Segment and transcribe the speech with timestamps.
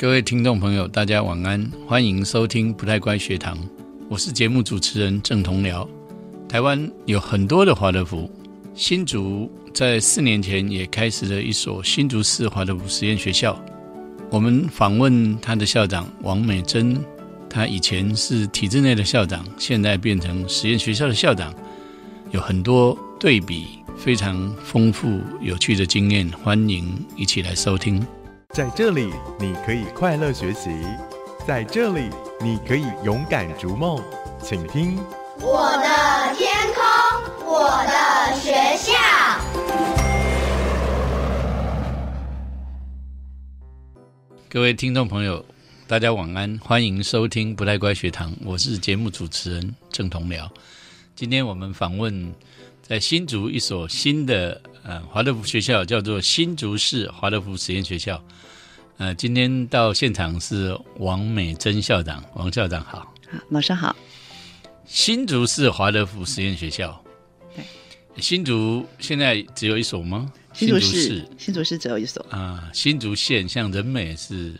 [0.00, 3.58] 各位听众朋友，大家晚安，欢迎收听不太乖学堂，
[4.08, 5.86] 我是节目主持人郑同僚。
[6.48, 8.30] 台湾有很多的华德福，
[8.74, 13.62] 新竹在四年前也开始了一所新竹市华德福实验学校。
[14.30, 16.98] 我们访问他的校长王美珍，
[17.50, 21.54] 他以前是体制内的校长，现在变成实验学校的校长，
[22.30, 23.66] 有很多对比，
[23.98, 26.88] 非常丰富有趣的经验，欢迎
[27.18, 28.02] 一起来收听。
[28.52, 30.70] 在这里，你可以快乐学习；
[31.46, 32.10] 在这里，
[32.40, 34.02] 你可以勇敢逐梦。
[34.42, 34.98] 请听
[35.40, 36.82] 我的天空，
[37.46, 38.92] 我的学校。
[44.48, 45.44] 各位听众朋友，
[45.86, 50.50] 大家晚安，欢迎收听不太乖学堂，我是节目主持人郑同僚。
[51.14, 52.34] 今天我们访问
[52.82, 58.22] 在新竹一所新的呃华德福学校，叫做新竹市华德福实验学校。
[58.98, 63.96] 呃，今天到现场是王美珍校长，王校长好，好，老师好。
[64.84, 67.02] 新竹市华德福实验学校，
[67.54, 67.64] 对，
[68.20, 70.30] 新竹现在只有一所吗？
[70.52, 72.68] 新竹市，新竹市只有一所啊。
[72.74, 74.52] 新竹县像仁美是，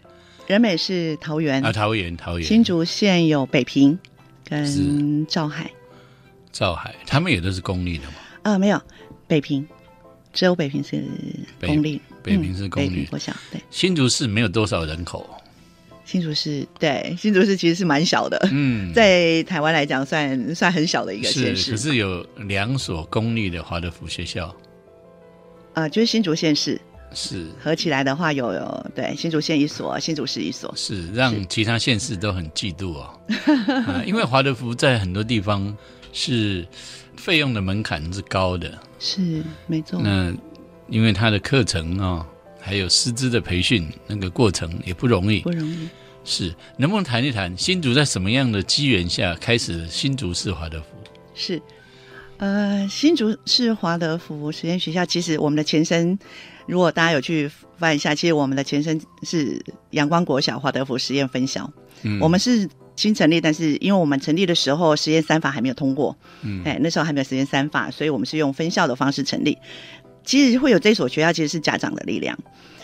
[0.46, 2.46] 仁美是桃园啊，桃园桃园。
[2.46, 3.98] 新竹县有北平
[4.44, 5.70] 跟赵海，
[6.52, 8.14] 赵海他们也都是公立的吗？
[8.44, 8.80] 啊，没有，
[9.26, 9.66] 北平
[10.32, 11.04] 只有北平是
[11.60, 12.00] 公立。
[12.22, 13.60] 北平是公立，我想对。
[13.70, 15.28] 新竹市没有多少人口。
[16.04, 21.70] 新竹市对新竹市其实是蛮小的，嗯，在台湾来讲算算很小的一个县市。
[21.70, 24.54] 可是有两所公立的华德福学校。
[25.72, 26.80] 啊，就是新竹县市
[27.14, 33.08] 是合起来的话有有对新竹县一所，新竹市一所，是让其他县市都很嫉妒哦。
[34.04, 35.76] 因为华德福在很多地方
[36.12, 36.66] 是
[37.20, 40.00] 费用的门槛是高的，是没错。
[40.02, 40.32] 那
[40.88, 42.26] 因为他的课程啊，
[42.58, 45.88] 还有师资的培训，那个过程也不容易，不容易。
[46.24, 50.86] 是，能不能谈一谈新竹在什么样的机缘下开始新竹市华德福？
[51.34, 51.60] 是，
[52.38, 56.18] 呃，新竹市华德福实验学校，其实我们的前身，
[56.66, 61.70] 如果大家有去翻一下，其实我们的前身是阳光国小华德福实验分校。
[62.02, 62.68] 嗯，我们是
[63.00, 69.56] 新成立，但是因为我们成立的时候实验三法还没有通过，嗯，哎，那时候还没有实验三法，所以我们是用分校的方式成立。
[70.22, 72.38] 其实会有这所学校，其实是家长的力量。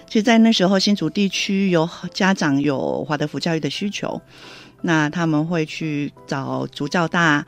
[0.09, 4.19] 其实，在那时候，新竹地区有家长有华德福教育的需求，
[4.81, 7.45] 那他们会去找竹教大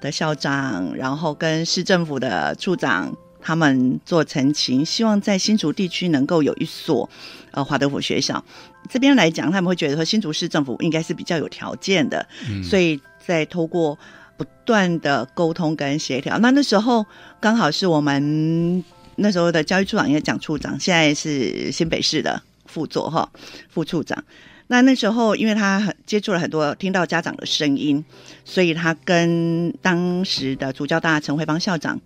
[0.00, 3.12] 的校长，然后跟市政府的处长
[3.42, 7.10] 他们做澄清，希望在新竹地区能够有一所
[7.50, 8.42] 呃华德福学校。
[8.88, 12.26] 这边来讲，他们会觉得说新竹市政府应该是比较有条件的，
[12.62, 13.98] 所以在透过
[14.36, 17.04] 不断的沟通跟协调，那那时候
[17.40, 18.82] 刚好是我们。
[19.16, 23.30] 那时候的教育处长也讲处长，现在是新北市的副座哈
[23.68, 24.24] 副处长。
[24.68, 28.02] 那那时候，因为他接触了很多，听到家长的声音，
[28.42, 32.00] 所以他跟当时的主教大陈慧芳校长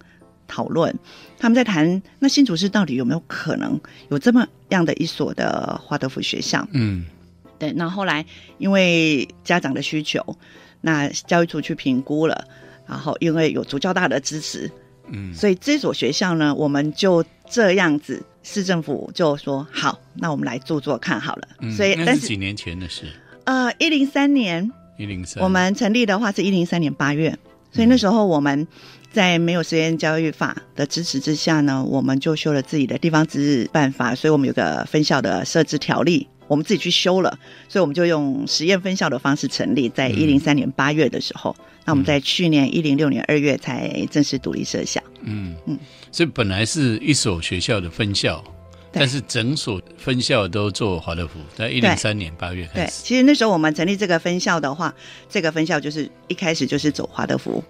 [0.47, 0.95] 讨论，
[1.39, 6.67] 他们在谈那新竹市到底有没有可能有这么样的一所的华德福学校？
[6.73, 7.05] 嗯，
[7.59, 7.73] 对。
[7.73, 8.25] 那后来
[8.59, 10.23] 因为家长的需求，
[10.81, 12.47] 那教育处去评估了，
[12.87, 14.71] 然后因为有足教大的支持。
[15.09, 21.49] 嗯，所以这所学校呢，我们就这样子，市政府就说好，那我们来做做看好了。
[21.77, 23.05] 所以那是几年前的事。
[23.45, 24.69] 呃，一零三年，
[24.99, 27.39] 一零三，我们成立的话是一零三年八月，
[27.71, 28.67] 所以那时候我们
[29.17, 41.57] 在没有实验教育法的支持之下呢，我们就修了自己的地方自治办法，所以我们有个分校的设置条例，我们自己去修了，所以我们就用实验分校的方式成立，在一零三年八月的时候。
[41.87, 45.03] 那我们在去年一零六年二月才正式独立设校。
[45.23, 45.79] 嗯嗯，
[46.13, 48.45] 所以本来是一所学校的分校，
[48.93, 52.87] 但是整所分校都做华德福，在一零三年八月开始。
[52.87, 54.95] 对，其实那时候我们成立这个分校的话，
[55.31, 57.65] 这个分校就是一开始就是走华德福，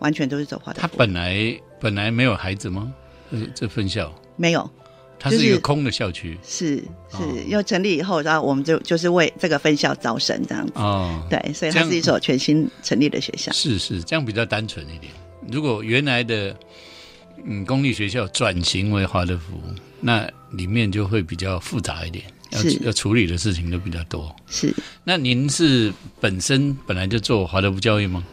[0.00, 0.88] 完全都是走华德福。
[0.88, 2.92] 他本来本来没有孩子吗？
[3.54, 4.68] 这分校没有。
[5.22, 10.72] 它是一个空的校区，是是，因为成立以后，然后我们就就是为这个分校招生这样子。
[10.76, 13.52] 哦，对，所以它是一所全新成立的学校。
[13.52, 15.12] 是是，这样比较单纯一点。
[15.52, 16.56] 如果原来的
[17.44, 19.60] 嗯公立学校转型为华德福，
[20.00, 24.34] 那里面就会比较复杂一点，要要处理的事情都比较多。
[24.48, 24.74] 是。
[25.04, 28.24] 那您是本身本来就做华德福教育吗？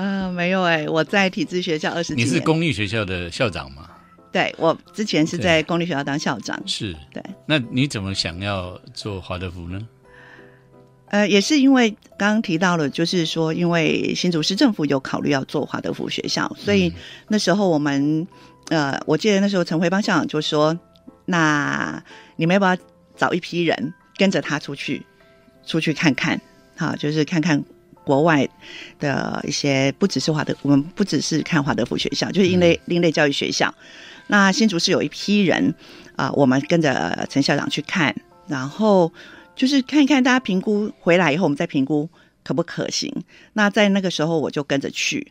[0.00, 3.90] 啊，没有哎，我在体制学校二十你是公立学校的校长吗？
[4.32, 6.58] 对，我之前是在公立学校当校长。
[6.66, 7.22] 是，对。
[7.44, 9.86] 那你怎么想要做华德福呢？
[11.08, 16.90] 呃，也是因为刚刚提到了，就是说，因为新竹市政府有考虑要做华德福学校，所以
[17.28, 18.26] 那时候我们，
[18.68, 20.78] 呃，我记得那时候陈辉邦校长就说
[21.26, 22.02] ：“那
[22.36, 22.76] 你们要不要
[23.16, 25.04] 找一批人跟着他出去？
[25.66, 26.40] 出去看看，
[26.76, 27.62] 好，就是看看
[28.04, 28.48] 国外
[28.98, 33.72] 的一些，不只是华德，我们不只是看华德福学校，就是另类另类教育学校。
[34.28, 35.74] 那新竹是有一批人
[36.16, 38.14] 啊、我们跟着陈校长去看，
[38.46, 39.10] 然后
[39.56, 42.08] 就是看一看大家评估回来以后，我们再评估
[42.44, 43.10] 可不可行。
[43.54, 45.26] 那在那个时候我就跟着去。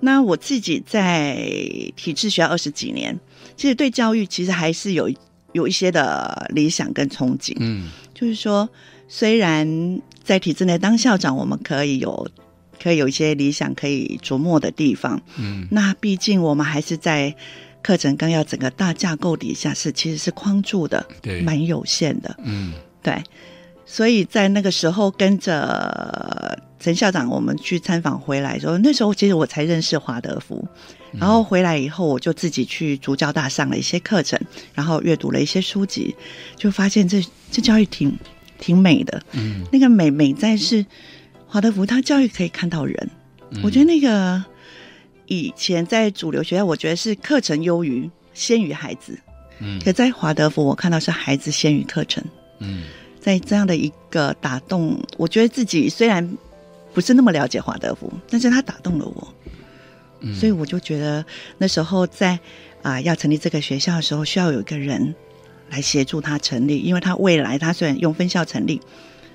[0.00, 1.36] 那我自己在
[1.96, 3.18] 体制学校二十几年，
[3.56, 5.10] 其实对教育其实还是有
[5.52, 7.56] 有一些的理想跟憧憬。
[7.58, 8.68] 嗯就是说，
[9.08, 9.66] 虽然
[10.24, 12.26] 在体制内当校长，我们可以有
[12.82, 15.68] 可以有一些理想可以琢磨的地方，嗯。
[15.70, 17.34] 那毕竟我们还是在
[17.82, 21.42] 课程纲要整个大架构底下是其实是框住的，对。
[21.42, 22.72] 蛮有限的，嗯。
[23.02, 23.22] 对。
[23.86, 30.66] 所以在那个时候跟着陈校长，我们去参访回来的时候，那时候其实我才认识华德福，
[31.12, 34.40] 然后回来以后，我就自己去主教大上了一些课程，
[34.72, 36.16] 然后阅读了一些书籍，
[36.56, 38.16] 就发现这这教育挺
[38.64, 39.22] 挺美的。
[39.32, 40.84] 嗯那个美美在是
[41.46, 43.10] 华德福，他教育可以看到人。
[43.50, 44.42] 嗯我觉得那个
[45.26, 49.18] 以前在主流学校，我觉得是课程优于先于孩子，
[49.58, 52.24] 嗯可在华德福，我看到是孩子先于课程。
[52.60, 52.84] 嗯
[53.20, 56.26] 在这样的一个打动，我觉得自己虽然
[56.94, 59.34] 不是那么了解华德福，但是他打动了我。
[60.20, 61.22] 嗯所以我就觉得
[61.58, 62.38] 那时候在
[62.82, 65.14] 啊、要成立这个学校的时候，需要有一个人
[65.70, 68.80] 来协助他成立，因为他未来他虽然用分校成立，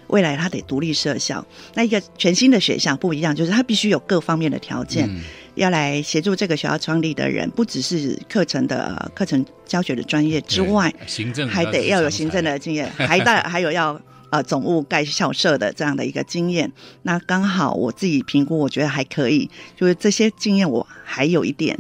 [0.08, 1.46] 未来他得独立设校。
[1.74, 5.22] 那一个全新的学校不一样，就是他必须有各方面的条件，嗯
[5.56, 14.00] 要来协助这个学校创立的人，不只是课程的课程教学的专业之外，行政还得要有行政的经验，还带 还有要
[14.30, 16.72] 呃总务盖校舍的这样的一个经验。
[17.02, 21.78] 那刚好我自己评估，我觉得还可以，就是这些经验我还有一点，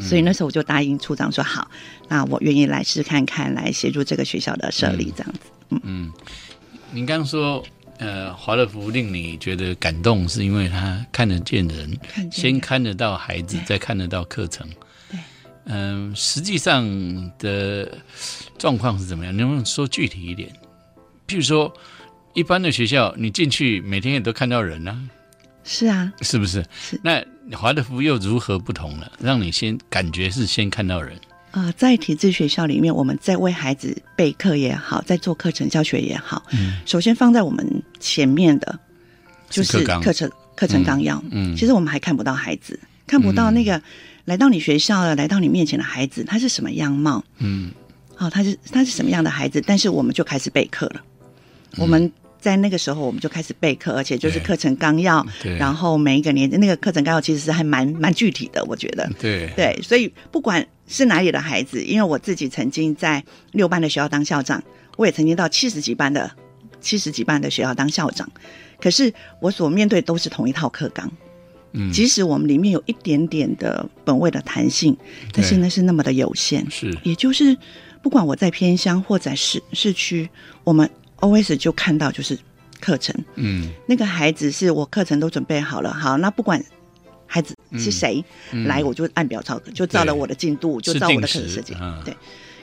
[0.00, 1.70] 所以那时候我就答应处长说好，
[2.08, 5.38] 那我愿意来试看看，来协助这个学校的设立这样子。
[5.70, 6.12] 嗯嗯，
[6.92, 7.64] 您刚刚说。
[7.98, 14.68] 呃，华乐福令你觉得感动，是因为他看得见人，看见先看得到孩子，再看得到课程。
[15.08, 15.20] 对，
[15.66, 16.84] 嗯、实际上
[17.38, 17.96] 的
[18.58, 19.34] 状况是怎么样？
[19.36, 20.52] 能不能说具体一点？
[21.28, 21.72] 譬如说，
[22.34, 25.00] 一般的学校，你进去每天也都看到人啊，
[25.62, 26.66] 是啊，是不是？
[26.76, 29.06] 是那华德福又如何不同呢？
[29.20, 31.18] 让你先感觉是先看到人，
[31.50, 38.78] 呃，在体制学校里面，我们在为孩子备课也好，在做课程教学也好，嗯首先放在我们前面的
[39.50, 41.22] 就是课程课程纲要。
[41.30, 43.80] 嗯其实我们还看不到孩子，看不到那个
[44.24, 47.22] 来到你学校的、来到你面前的孩子，他是什么样貌？
[47.38, 47.70] 嗯
[48.18, 49.62] 哦，他是他是什么样的孩子？
[49.66, 51.02] 但是我们就开始备课了。
[51.76, 52.10] 我们
[52.44, 55.56] 在那个时候我们就开始备课，而且就是课程纲要，对。
[55.56, 59.10] 然后每一个年那个课程纲要其实是还蛮蛮具体的，我觉得。
[59.18, 59.50] 对。
[59.56, 64.62] 对，所以不管是哪里的孩子，因为我自己曾经在六班的学校当校长，
[64.98, 66.30] 我也曾经到七十几班的
[66.82, 68.30] 七十几班的学校当校长，
[68.78, 69.10] 可是
[69.40, 71.10] 我所面对都是同一套课纲，
[71.72, 71.90] 嗯。
[71.90, 74.94] 即使我们里面有一点点的本位的弹性，
[75.32, 76.70] 但是对那是那么的有限。
[76.70, 76.94] 是。
[77.04, 77.56] 也就是
[78.02, 80.28] 不管我在偏乡或在市市区，
[80.62, 80.90] 我们
[81.20, 82.38] always 就看到就是
[82.80, 86.62] 课程，嗯那个孩子是我课程都准备好了，好，那不管
[87.26, 91.74] 孩子是谁、嗯来，我就按表操课，就照了我的进度，就照我的课程设计。
[92.04, 92.14] 对，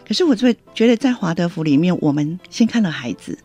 [0.08, 3.38] 可是我就会觉得在华德福里面，我们先看了孩子，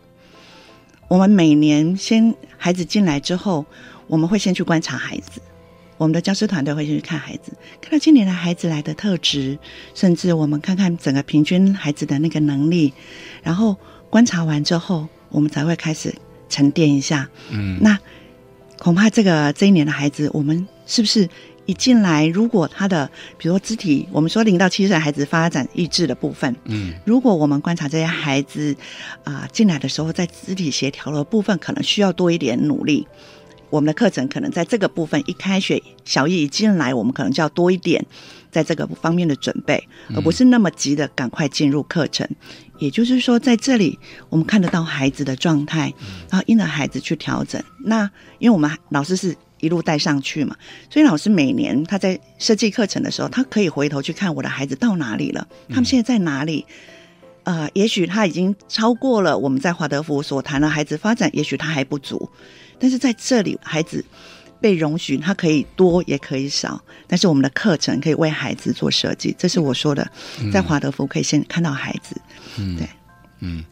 [1.07, 3.65] 我们每年先孩子进来之后，
[4.07, 5.41] 我们会先去观察孩子。
[5.97, 9.57] 我们的教师团队会先去看孩子，看到今年的孩子来的特质，
[9.95, 12.93] 甚至我们看看整个平均孩子的那个能力，
[13.41, 13.75] 然后
[14.09, 16.13] 观察完之后，我们才会开始
[16.49, 17.77] 沉淀一下，嗯。
[17.81, 17.97] 那
[18.77, 21.27] 恐怕这个这一年的孩子，我们是不是
[21.65, 26.93] 一进来，如果他的比如说肢体，我们说零到七岁孩子发展意志的部分，嗯。
[27.05, 28.75] 如果我们观察这些孩子
[29.23, 33.07] 啊、进来的时候，在肢体协调的部分可能需要多一点努力。
[33.69, 38.05] 我们的课程可能在这个部分一开学，小一一进来，我们可能就要多一点
[38.49, 42.27] 在这个方面的准备，而不是那么急的赶快进入课程。
[42.79, 43.97] 也就是说，在这里
[44.29, 45.93] 我们看得到孩子的状态，
[46.29, 47.61] 然后因着孩子去调整。
[47.83, 48.09] 那
[48.39, 50.55] 因为我们老师是一路带上去嘛，
[50.89, 56.65] 所以老师每年他在设计课程的时候，他可以回头去看我的孩子到哪里了，他们现在在哪里。
[57.43, 62.29] 呃，也许他已经超过了我们在华德福所谈的孩子发展，也许他还不足，
[62.79, 64.03] 但是在这里，孩子
[64.59, 70.09] 被容许，他可以多也可以少，但是我们的课程可以为孩子做设计，这是我说的，
[70.51, 72.19] 在华德福可以先看到孩子，
[72.57, 72.89] 嗯对
[73.39, 73.63] 嗯。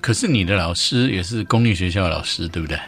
[0.00, 2.78] 可是你的老师也是公立学校的老师，对不对？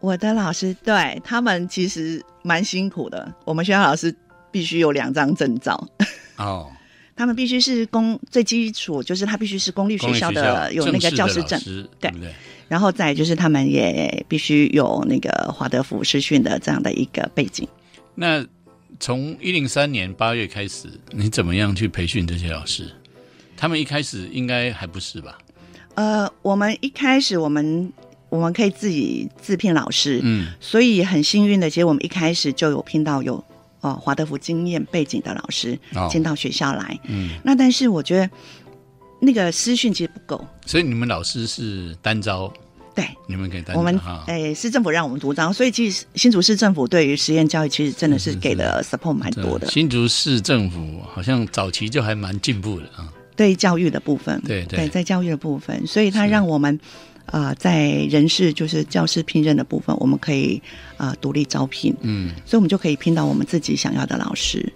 [0.00, 4.14] 我的老师对他们其实蛮辛苦的，我们学校老师
[4.50, 5.88] 必须有两张证照，
[6.36, 6.70] 哦，
[7.16, 11.58] 他们必须是公最基础，就是他必须是公立学校的有那个教师证，
[11.98, 12.34] 对不对？
[12.68, 17.66] 然后再就是他们也必须有那个华德福师训的这样的一个背景。
[18.14, 18.44] 那
[18.98, 22.90] 从一零三年八月开始，你怎么样去培训这些老师？
[23.56, 25.38] 他们一开始应该还不是吧？
[25.94, 27.92] 呃，我们一开始我们
[28.28, 33.42] 我们可以自己自聘老师，嗯，所以很幸运的，其实我们一开始就有聘到有
[33.80, 35.78] 哦华德福经验背景的老师
[36.10, 38.30] 进到学校来，嗯，那但是我觉得
[39.20, 42.52] 那个私训其实不够，所以你们老师是单招，
[42.94, 49.66] 对，你们可以单我们哎市政府让我们独招，所以其实新竹市政府对于实验教育其实真的是给了 support 蛮多的。
[49.68, 53.12] 新竹市政府好像早期就还蛮进步的啊。
[53.34, 56.80] 对教育的部分，对对，在教育的部分，所以他让我们，
[57.26, 60.62] 呃，在人事就是教师聘任的部分，我们可以
[60.96, 64.72] 呃独立招聘，嗯，所以我们就可以聘到我们自己想要的老师。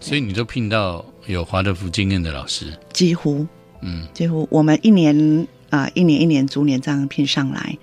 [0.00, 3.46] 所以你都聘到有华德福经验的老师，几乎，
[3.82, 7.76] 嗯，几乎我们一年啊，一年一年逐年这样聘上来。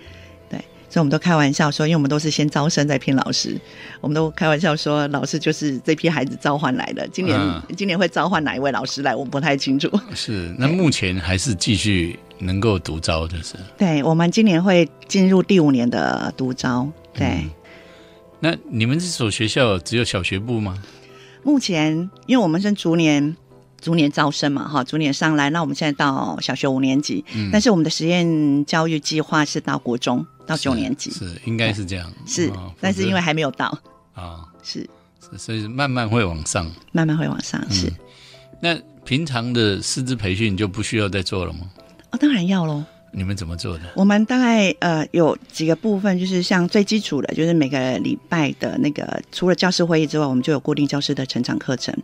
[0.50, 0.58] 对
[0.90, 3.60] 所以我们都开玩笑说，因为我们都是先招生再聘老师，
[4.00, 7.06] 我们都开玩笑说，老师就是这批孩子召唤来的。
[7.10, 7.38] 今年
[7.76, 9.90] 今年会召唤哪一位老师来，我不太清楚。
[10.16, 13.56] 是，那目前还是继续能够独招的是？
[13.78, 16.88] 对，我们今年会进入第五年的独招。
[17.14, 17.46] 对，
[18.40, 20.82] 那你们这所学校只有小学部吗？
[21.44, 23.36] 目前，因为我们是逐年。
[23.80, 25.50] 逐年招生嘛，哈，逐年上来。
[25.50, 33.78] 那我们现在到小学五年级，但是我们的实验教育计划是到国中到九年级，是应该是这样，是，但是因为还没有到
[34.14, 34.90] 啊，是，
[35.38, 37.92] 所以慢慢会往上，慢慢会往上，是。
[38.60, 41.60] 那平常的师资培训就不需要再做了吗？
[42.12, 42.84] 哦，当然要喽。
[43.12, 43.84] 你们怎么做的？
[43.96, 51.96] 我们大概呃有几个部分，就是像最基础的，就是每个礼拜的那个除了教师会议之外，我们就有固定教师的成长课程。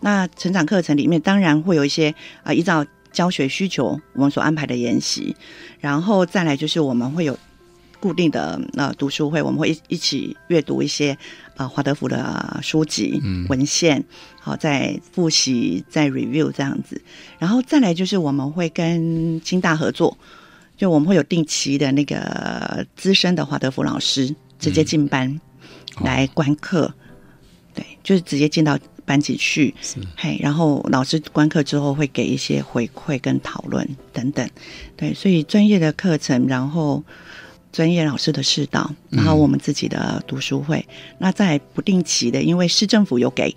[0.00, 5.36] 那成长课程里面当然会有一些啊依照教学需求我们所安排的研习，
[5.80, 7.38] 然后再来就是我们会有
[8.00, 11.16] 固定的呃读书会，我们会一一起阅读一些
[11.56, 14.02] 啊华德福的书籍文献，
[14.40, 17.02] 好再复习再 review 这样子，
[17.38, 20.16] 然后再来就是我们会跟清大合作。
[20.76, 25.40] 就我们会有定期的那个资深的华德福老师直接进班
[26.00, 26.92] 来观课，
[27.74, 29.74] 对，就是直接进到班级去，
[30.16, 34.48] 嘿，然后老师观课之后会给一些回馈跟讨论等等，
[34.96, 37.02] 对，所以专业的课程，然后
[37.72, 40.84] 专业老师的指导，然后我们自己的读书会，
[41.18, 43.54] 那在不定期的，因为市政府有给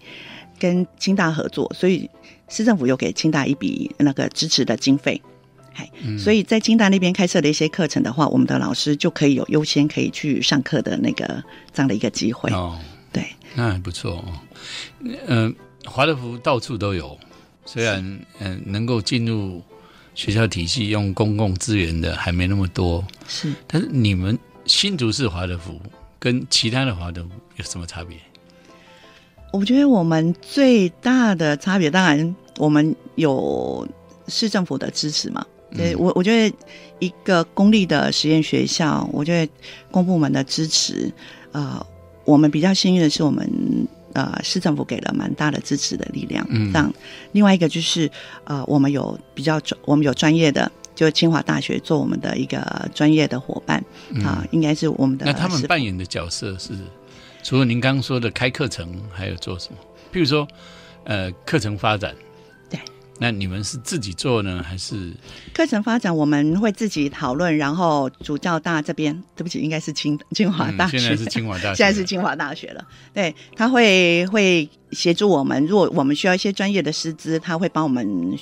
[0.59, 2.09] 跟清大合作，所以
[2.49, 5.21] 市政府有给清大一笔那个支持的经费。
[6.17, 12.79] 所以在金大那边开设的一些课程的话，我们的老师就可以有优先可以去上课的那个这样的一个机会哦。
[13.11, 14.25] 对，那还不错哦。
[15.27, 15.55] 嗯，
[15.85, 17.17] 华德福到处都有，
[17.65, 19.61] 虽然嗯能够进入
[20.13, 23.53] 学校体系用公共资源的还没那么多，是。
[23.67, 25.79] 但是你们新竹市华德福
[26.19, 28.17] 跟其他的华德福有什么差别？
[29.51, 33.87] 我觉得我们最大的差别，当然我们有
[34.27, 35.45] 市政府的支持嘛。
[35.71, 36.55] 对我，我觉得
[36.99, 39.51] 一个公立的实验学校，我觉得
[39.91, 41.11] 公部门的支持，
[41.51, 41.85] 呃，
[42.23, 43.49] 我们比较幸运的是，我们
[44.13, 46.45] 呃市政府给了蛮大的支持的力量。
[46.49, 46.93] 嗯，这样，
[47.33, 48.09] 另外一个就是
[48.45, 53.83] 呃，我们有比较专，我们有专业的，就清华大学做我们的一个专业的伙伴
[54.23, 55.25] 啊，应该是我们的。
[55.25, 56.73] 那他们扮演的角色是，
[57.43, 59.77] 除了您刚刚说的开课程，还有做什么？
[60.13, 60.47] 譬如说，
[61.03, 62.15] 呃，课程发展。
[63.17, 65.13] 那你们是自己做呢，还是
[65.53, 66.13] 课程发展？
[66.15, 72.85] 我们会自己讨论，然后主教大这边，对不起，应该是清清华大学，现在是清华大学，现在是清华大学了。
[73.13, 78.37] 对，他会会协助我们，如果我们需要一些专业的师资，他会帮我们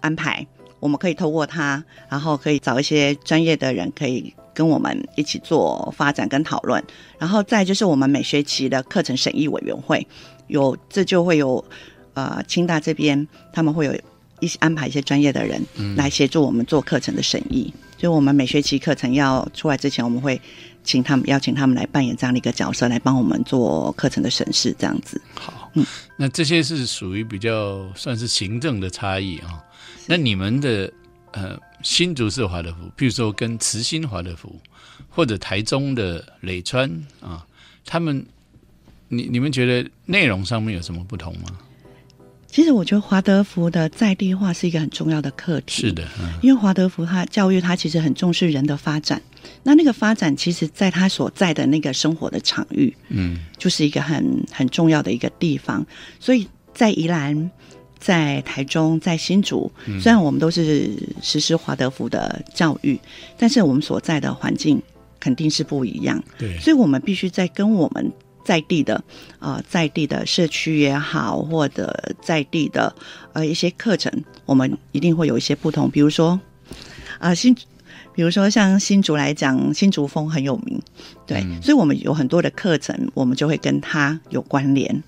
[0.00, 0.44] 安排。
[0.80, 6.82] 我们可以透过他，然后可以找一些专业的人，可以跟我们一起做发展跟讨论。
[7.20, 10.04] 然后再就是我们每学期的课程审议委员会，
[10.48, 11.64] 有这就会有。
[12.14, 13.94] 呃，清大这边他们会有
[14.40, 15.62] 一些安排一些专业的人
[15.96, 20.40] 来协助我们做课程的审议，所以我们每学期课程要出来之前，我们会
[20.82, 25.20] 请他们邀请他们来扮演这样的一个角色，来帮我们做课程的审视，这样子。
[25.34, 29.62] 好，嗯，那这些是属于比较算是行政的差异啊。
[30.06, 30.92] 那你们的
[31.30, 34.54] 呃新竹市华德福，比如说跟慈心华德福
[35.08, 36.90] 或者台中的磊川
[37.20, 37.46] 啊，
[37.86, 38.26] 他们，
[39.06, 41.56] 你你们觉得内容上面有什么不同吗？
[42.52, 45.88] 其实我觉得华德福的在地化是一个很重要的课题。
[45.88, 46.06] 是的，
[46.42, 49.20] 因为华德福它教育它其实很重视人的发展。
[49.62, 55.84] 那那个发展，其实在他所在的那个生活的场域，嗯，就是一个很很重要的一个地方。
[56.20, 57.50] 所以在宜兰，
[57.98, 60.90] 在台中、在新竹，虽然我们都是
[61.22, 63.00] 实施华德福的教育，
[63.38, 64.80] 但是我们所在的环境
[65.18, 68.12] 肯定是不一样，对，所以我们必须在跟我们
[68.44, 69.02] 在地的
[69.38, 72.94] 呃在地的社区也好，或者在地的
[73.32, 74.12] 呃一些课程，
[74.44, 75.90] 我们一定会有一些不同。
[75.90, 76.38] 比如说，
[77.18, 77.54] 啊、新，
[78.14, 80.80] 比如说像新竹来讲，新竹风很有名，
[81.26, 85.02] 对，嗯所以我们有很多的课程，我们就会跟它有关联。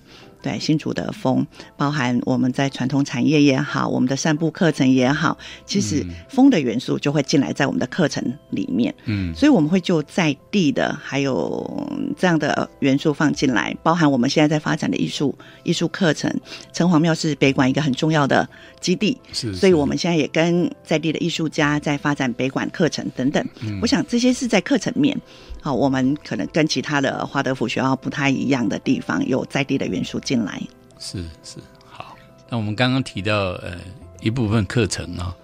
[0.45, 1.43] 对新竹的风，
[1.75, 5.35] 包含我们在传统产业也好，我们的散步课程也好，
[5.65, 8.93] 其实嗯风的元素就会进来在我们的课程里面。
[9.05, 16.31] 嗯所以我们会就在地的还有嗯这样的元素放进来，包含我们现在在发展的艺术艺术课程。
[16.71, 18.47] 城隍庙是北馆一个很重要的
[18.79, 23.43] 基地，是，所以我们现在也跟在地的艺术家在发展北馆课程等等。
[23.61, 25.19] 嗯我想这些是在课程面。
[25.61, 30.61] 好，我们可能跟其他的华德福学校不太一样的地方，有在地的元素进来。
[30.99, 32.17] 是是好。
[32.49, 33.77] 那我们刚刚提到呃
[34.21, 35.35] 一部分课程啊、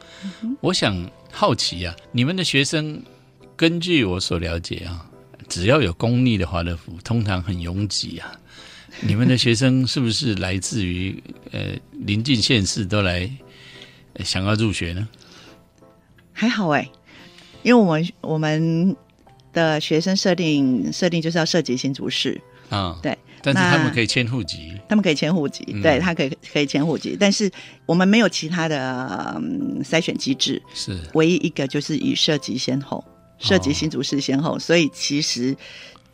[0.59, 3.01] 我想好奇啊，你们的学生
[3.55, 5.05] 根据我所了解啊，
[5.47, 8.31] 只要有公立的华德福，通常很拥挤啊。
[9.01, 11.21] 你们的学生 是不是来自于
[11.51, 11.59] 呃
[11.91, 13.29] 临近县市都来、
[14.13, 15.07] 呃想要入学呢？
[16.33, 16.89] 还好哎、
[17.63, 18.95] 因为我们我们
[19.53, 25.81] 的学生设定设定就是要涉及新竹市，啊，对，但是他们可以迁户籍，他们可以迁户籍，嗯。
[25.81, 27.49] 对他可以可以迁户籍，但是
[27.85, 30.97] 我们没有其他的、嗯、筛选机制，是。
[31.13, 33.03] 唯一一个就是以涉及先后，
[33.39, 35.55] 涉及新竹市先后，所以其实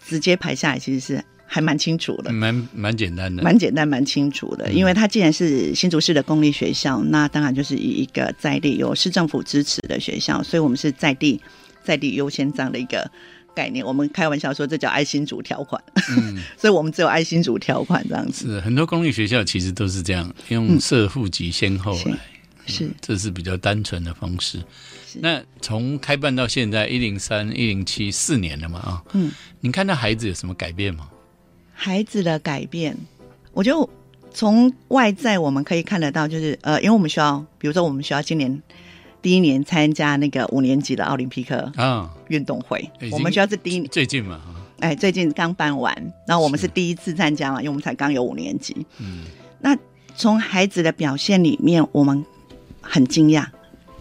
[0.06, 2.32] 直接排下来其实是还蛮清楚的。
[2.32, 4.76] 蛮蛮简单的，蛮简单、蛮清楚的，嗯。
[4.76, 11.42] 因为它既然是新竹市的公立学校，那当然就是以一个在地有市政府支持的学校，所以我们是在地
[11.84, 13.10] 在地优先这样的一个
[13.58, 13.84] 概念。
[13.84, 15.82] 我们开玩笑说这叫爱心主条款，
[16.16, 18.46] 嗯， 所以我们只有爱心主条款这样子。
[18.48, 21.98] 是很多公立学校其实都是这样，用社户籍先后。
[22.70, 24.62] 是这是比较单纯的方式。
[25.22, 31.08] 那从开办到现在一零三、一零七四年了嘛啊，嗯，你看到孩子有什么改变吗？
[31.74, 32.98] 孩子的改变，
[33.54, 33.90] 我觉得
[34.34, 38.62] 从外在我们可以看得到，就是呃，因为我们学校，比如说我们学校今年
[39.22, 45.96] 第一年参加那个五年级的奥林匹克啊，运动会我们学校是第一，最近嘛啊，哎，最近刚办完，
[46.28, 48.76] 然后我们是是第一次参加嘛，因为我们才刚有五年级。
[49.00, 49.24] 嗯，
[49.60, 49.78] 那
[50.16, 52.24] 从孩子的表现里面，我们
[52.82, 53.46] 很惊讶，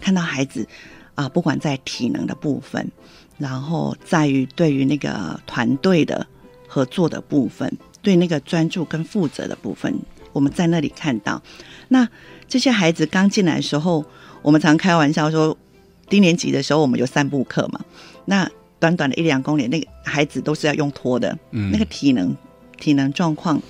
[0.00, 0.66] 看到孩子
[1.14, 2.90] 啊、不管在体能的部分，
[3.38, 6.26] 然后在于对于那个团队的
[6.68, 9.98] 合作的部分，对那个专注跟负责的部分，
[10.32, 11.42] 我们在那里看到。
[11.88, 12.06] 那
[12.46, 14.04] 这些孩子刚进来的时候，
[14.46, 15.58] 我们常开玩笑说，
[16.08, 17.80] 低年级的时候我们有散步课嘛，
[18.26, 21.72] 那短短的一两公里，那个孩子都是要用拖的，嗯。
[21.72, 22.32] 那个体能
[22.78, 23.60] 体能状况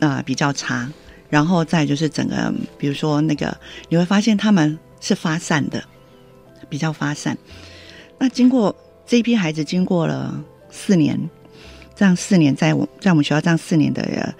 [0.00, 0.90] 啊、比较差，
[1.28, 3.54] 然后再就是整个，比如说那个，
[3.90, 5.84] 你会发现他们是发散的，
[6.70, 7.36] 比较发散。
[8.16, 8.74] 那经过
[9.06, 11.20] 这一批孩子经过了四年，
[11.94, 14.34] 这样四年在我在我们学校这样四年的呃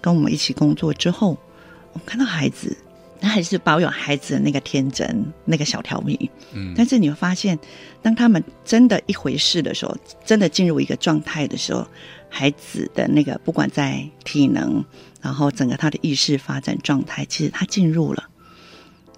[0.00, 1.36] 跟我们一起工作之后，
[1.92, 2.76] 我们看到孩子，
[3.20, 6.30] 他还是保有孩子的那个天真，那个小调皮。
[6.52, 7.58] 嗯但是你会发现，
[8.02, 11.86] 当他们真的一回事的时候，真的进入一个状态的时候，
[12.28, 14.84] 孩子的那个不管在体能，
[15.20, 18.28] 然后整个他的意识发展状态，其实他进入了。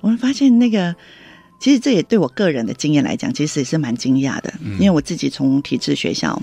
[0.00, 0.96] 我们发现那个，
[1.60, 6.42] 其实这也对我个人的经验来讲，其实也是蛮惊讶的，因为我自己从体制学校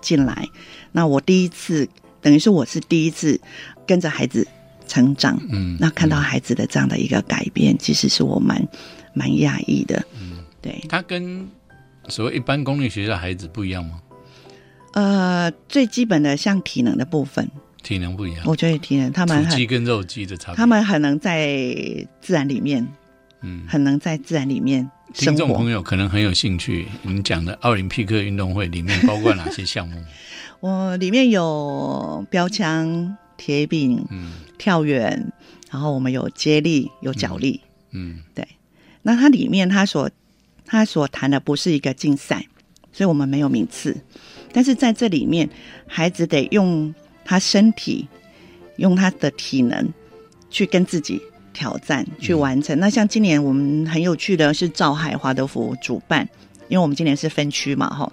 [0.00, 0.48] 进来，
[0.92, 1.88] 那我第一次
[2.22, 3.40] 等于是我是第一次
[3.84, 4.46] 跟着孩子
[4.86, 8.66] 成长，嗯那看到孩子的这样的一个改变，其实是我蛮
[9.12, 10.04] 蛮讶异的。
[10.20, 11.46] 嗯，对，他跟
[12.08, 14.00] 所谓一般公立学校孩子不一样吗？
[14.92, 17.46] 呃，最基本的像体能的部分，
[17.82, 20.56] 体能不一样，我觉得体能他们土鸡很，跟肉鸡的差别。
[20.56, 21.46] 他们很能在
[22.22, 22.86] 自然里面，
[23.42, 25.68] 嗯，很能在自然里面听众朋。
[25.68, 30.02] 友可能很有兴趣，你讲的奥林匹克运动会里面包括哪些项目？
[30.60, 35.32] 我里面有标枪、铁饼、嗯跳远，
[35.70, 37.60] 然后我们有接力、有脚力。
[37.92, 38.46] 嗯对
[39.02, 40.10] 那它里面它所
[40.64, 42.44] 它所谈的不是一个竞赛，
[42.92, 43.96] 所以我们没有名次，
[44.52, 45.48] 但是在这里面，
[45.86, 48.08] 孩子得用他身体，
[48.76, 49.88] 用他的体能
[50.50, 52.78] 去跟自己挑战，去完成。
[52.80, 56.28] 那像今年我们很有趣的是赵海华德福主办，
[56.68, 58.12] 因为我们今年是分区嘛，哈。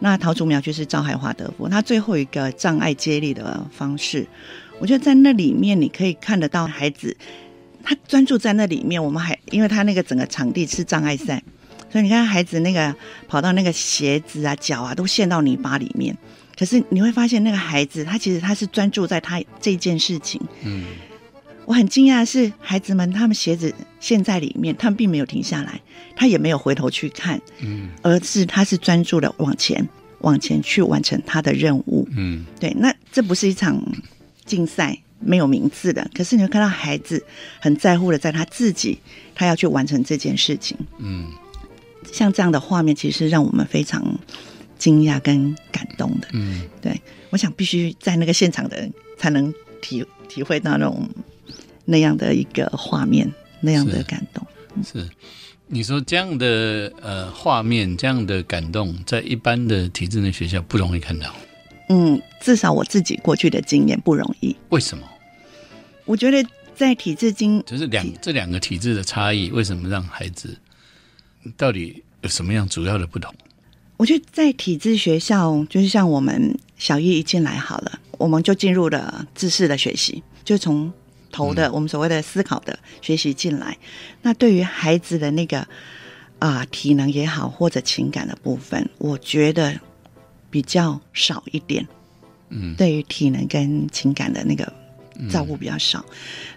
[0.00, 4.26] 那桃竹苗就是赵海华德福，他最后一个障碍接力的方式，
[4.78, 7.16] 我觉得在那里面你可以看得到孩子。
[7.86, 11.42] 他专注在那里面，我们还因为他那个整个场地是障碍赛，
[11.92, 12.94] 所以你看孩子那个
[13.28, 16.16] 跑到那个鞋子啊、脚啊都陷到泥巴里面。
[16.56, 20.40] 可是你会发现，那个孩子他其实他是专注在他这件事情。
[20.62, 20.84] 嗯
[21.66, 25.78] 我很惊讶的是，孩子们他们鞋子陷在里面，他们并没有停下来，
[26.16, 29.86] 他也没有回头去看，嗯而是他是专注的往前
[30.20, 32.08] 往前去完成他的任务。
[32.16, 33.82] 嗯对，那这不是一场
[34.44, 36.08] 竞赛，没有名次的。
[36.14, 37.24] 可是你会看到孩子
[37.60, 38.98] 很在乎的，在他自己，
[39.34, 40.76] 他要去完成这件事情。
[40.98, 41.30] 嗯，
[42.12, 44.18] 像这样的画面，其实是让我们非常
[44.78, 46.28] 惊讶跟感动的。
[46.32, 51.08] 嗯，对，我想必须在那个现场的人才能体体会到那种
[51.84, 54.46] 那样的一个画面，那样的感动。
[54.84, 55.08] 是。
[55.66, 61.34] 你说这样的呃画面，这样的感动，在一般的体制内学校不容易看到，
[61.88, 64.56] 嗯，至少我自己过去的经验不容易。
[64.70, 65.06] 为什么？
[66.04, 70.56] 我觉得在体制经就是两这两个体制的差异，为什么让孩子
[71.56, 73.32] 到底有什么样主要的不同？
[73.96, 80.92] 我觉得在体制学校，就是像我们小一一进来好了，我们就进入了知识的学习，就从
[81.30, 83.76] 头的、我们所谓的思考的学习进来。
[84.22, 85.66] 那对于孩子的那个
[86.40, 89.80] 啊、体能也好，或者情感的部分，我觉得
[90.54, 91.84] 比较少一点。
[92.50, 94.72] 嗯对于体能跟情感的那个
[95.28, 96.04] 照顾比较少。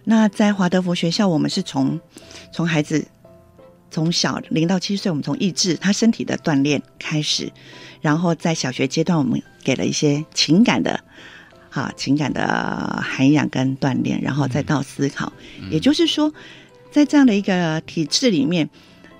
[0.03, 1.99] 那在华德福学校，我们是从
[2.51, 3.07] 从孩子
[3.89, 7.51] 从小零到七岁，我们从意志他身体的锻炼开始，
[8.01, 10.99] 然后在小学阶段，我们给了一些情感的。
[11.71, 12.41] 啊，情感的
[13.03, 15.31] 涵养跟锻炼，然后再到思考。
[15.69, 16.31] 也就是说，
[16.91, 18.67] 在这样的一个体制里面，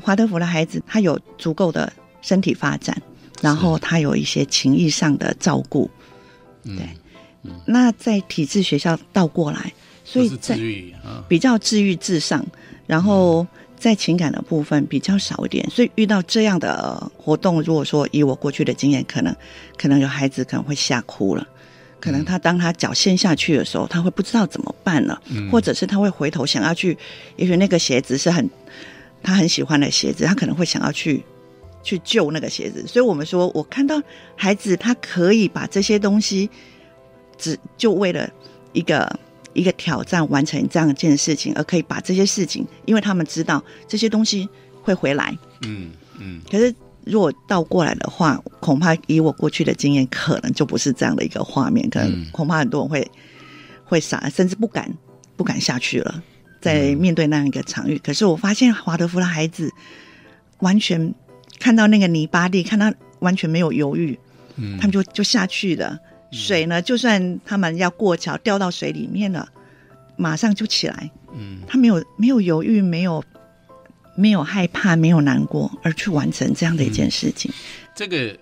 [0.02, 3.00] 华德福的孩子他有足够的身体发展，
[3.42, 5.90] 然后他有一些情谊上的照顾，
[6.64, 6.88] 嗯，对。
[7.66, 9.72] 那在体制学校倒过来，
[10.04, 10.58] 所以在
[11.28, 12.46] 比较治愈至上，
[12.86, 13.46] 然后
[13.78, 15.70] 在情感的部分比较少一点。
[15.70, 19.34] 所以遇到这样的活动，如果说以我过去的经验，可能
[19.78, 21.48] 可能有孩子可能会吓哭了。
[22.00, 26.98] 可能他当他脚陷下去的时候，他会不知道怎么办了，或者是他会回头想要去，
[27.38, 28.48] 也许那个鞋子是很
[29.24, 31.24] 他很喜欢的鞋子，他可能会想要去
[31.84, 32.86] 去救那个鞋子。
[32.88, 34.02] 所以我们说，我看到
[34.36, 36.50] 孩子他可以把这些东西，
[37.38, 38.30] 只就为了
[38.74, 39.20] 一个
[39.54, 44.48] 一个挑战完成这样一件事情，而可以把这些事情，因为他们知道这些东西
[44.82, 45.38] 会回来。
[45.64, 46.74] 嗯嗯可是
[47.06, 53.12] 如果倒过来的话，恐怕以我过去的经验，可能就不是这样的一个画面，可能嗯恐怕很多人会
[53.86, 54.94] 会傻，甚至不敢
[55.36, 56.22] 不敢下去了，
[56.60, 57.98] 在面对那样一个场域。
[58.00, 59.72] 可是我发现华德福的孩子
[60.60, 61.14] 完全
[61.60, 64.18] 看到那个泥巴地，看他完全没有犹豫，
[64.56, 66.00] 嗯，他们就就下去了。
[66.32, 69.48] 水呢，就算他们要过桥掉到水里面了，
[70.18, 71.10] 马上就起来。
[71.34, 73.24] 嗯他没有没有犹豫，没有
[74.16, 77.52] 没有害怕，没有难过，而去完成这样的一件事情。
[77.96, 78.38] 这个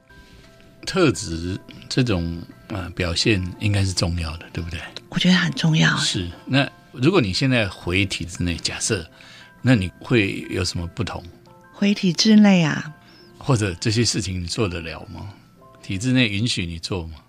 [0.85, 4.79] 特质这种呃表现应该是重要的，对不对？
[5.09, 5.95] 我觉得很重要。
[5.97, 6.29] 是。
[6.45, 9.05] 那如果你现在回体制内，假设，
[9.61, 11.23] 那你会有什么不同？
[11.71, 12.93] 回体制内啊，
[13.45, 15.31] 或者这些事情你做得了吗？
[15.83, 17.19] 体制内允许你做吗？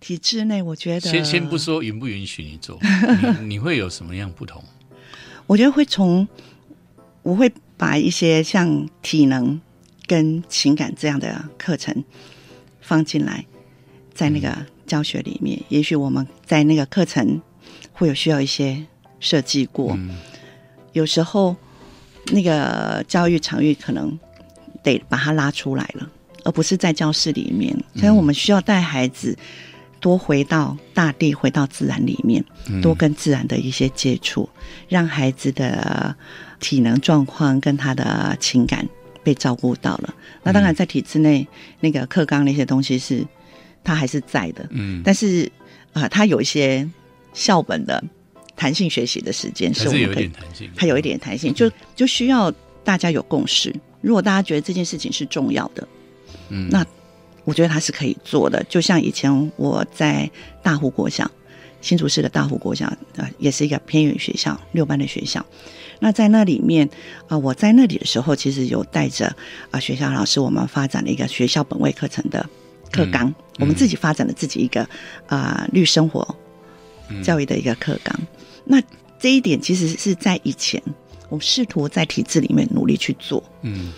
[0.00, 2.78] 体制内我觉得先先不，说允不允许你做，
[3.40, 4.64] 你你会有什么样不同？
[5.46, 6.26] 我觉得会从
[7.22, 9.60] 我会把一些像体能
[10.06, 12.02] 跟情感这样的课程
[12.80, 13.44] 放进来，
[14.14, 15.60] 在那个教学里面。
[15.68, 17.42] 也许我们在那个课程
[17.92, 18.86] 会有需要一些
[19.20, 20.16] 设计过，嗯
[20.92, 21.54] 有时候
[22.32, 24.18] 那个教育场域可能
[24.86, 26.08] 得把它拉出来了，
[26.44, 27.76] 而不是在教室里面。
[27.96, 29.36] 所以我们需要带孩子
[29.98, 32.44] 多回到大地，回到自然里面，
[32.80, 34.48] 多跟自然的一些接触，
[34.88, 36.14] 让孩子的
[36.60, 38.86] 体能状况跟他的情感
[39.24, 40.14] 被照顾到了。
[40.44, 41.46] 那当然，在体制内
[41.80, 43.26] 那个课纲那些东西是
[43.82, 45.50] 他还是在的，嗯，但是
[45.92, 46.88] 啊、呃它有一些
[47.34, 48.02] 校本的
[48.54, 52.52] 弹性学习的时间，是有一是我们可以点弹性，它有一点弹性，就就需要
[52.84, 53.74] 大家有共识。
[54.06, 55.88] 如果大家觉得这件事情是重要的，
[56.50, 56.86] 嗯，那
[57.44, 58.64] 我觉得他是可以做的。
[58.68, 60.30] 就像以前我在
[60.62, 61.28] 大湖国小，
[61.80, 65.44] 新竹市的大湖国小，呃，也是一个偏远学校，六班的学校。
[65.98, 66.88] 那在那里面，
[67.26, 69.34] 啊、我在那里的时候，其实有带着
[69.72, 72.48] 啊、学校老师，我们发展了一个学校本位课程的
[72.92, 74.88] 课纲，我们自己发展了自己一个
[75.26, 76.36] 啊、绿生活
[77.24, 78.16] 教育的一个课纲。
[78.64, 78.80] 那
[79.18, 80.80] 这一点其实是在以前，
[81.28, 83.92] 我们试图在体制里面努力去做，嗯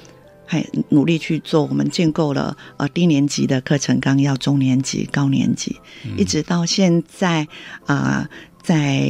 [0.47, 1.65] 还努力去做。
[1.65, 5.77] 我们建构了呃低年级的课程纲要，中年级、高年级，
[6.17, 7.47] 一直到现在
[7.85, 8.27] 啊、
[8.63, 9.07] 在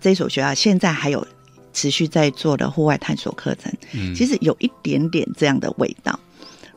[0.00, 1.26] 这所学校现在还有
[1.72, 6.18] 持续在做的户外探索课程，嗯，其实有一点点这样的味道。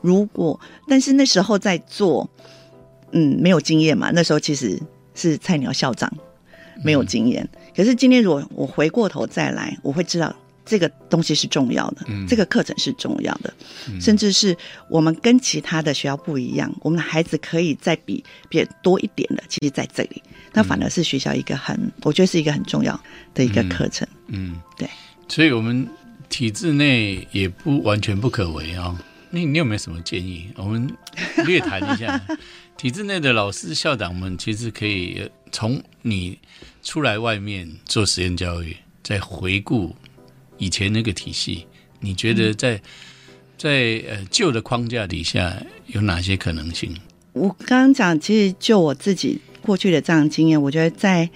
[0.01, 2.27] 如果但是那时候在做，
[3.11, 4.81] 嗯，没有经验嘛，那时候其实
[5.13, 6.11] 是菜鸟校长，
[6.83, 7.47] 没有经验。
[7.75, 10.35] 可是今天如果我回过头再来，我会知道
[10.71, 12.25] 这个东西是重要的，嗯。
[12.25, 13.53] 这个课程是重要的，
[13.99, 14.55] 甚至是
[14.87, 22.97] 我们跟其他的学校不一样，我们的孩子可以再比别人多一点的，其实在这里，那反而是学校一个很，我觉得是一个很重要
[23.33, 24.07] 的一个课程。
[24.27, 24.89] 嗯，对，
[25.27, 25.85] 所以我们
[26.29, 28.97] 体制内也不完全不可为啊、
[29.29, 30.49] 你你有没有什么建议？
[30.55, 30.89] 我们
[31.45, 32.19] 略谈一下。
[32.77, 36.39] 体制内的老师、校长们，其实可以呃从你
[36.81, 39.95] 出来外面做实验教育，再回顾
[40.61, 41.65] 以前那个体系，
[41.99, 42.79] 你觉得在、
[43.57, 46.95] 在呃旧的框架底下有哪些可能性？
[47.33, 51.27] 我刚刚讲，其实就我自己过去的这样经验，我觉得在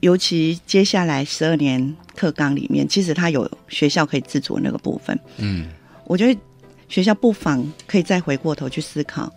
[0.00, 5.16] 尤其接下来十二年课纲里面，其实它有学校可以自主的那个部分。
[5.38, 5.68] 嗯
[6.04, 6.40] 我觉得
[6.88, 9.32] 学校不妨可以再回过头去思考，